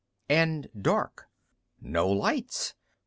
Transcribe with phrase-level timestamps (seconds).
[0.29, 1.27] And dark.
[1.79, 2.73] No lights.